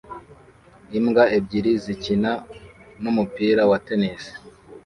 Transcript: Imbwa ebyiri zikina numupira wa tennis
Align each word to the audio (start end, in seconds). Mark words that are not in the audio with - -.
Imbwa 0.97 1.23
ebyiri 1.37 1.71
zikina 1.83 2.31
numupira 3.01 3.61
wa 3.69 3.77
tennis 3.85 4.23